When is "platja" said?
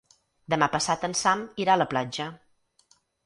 1.93-2.27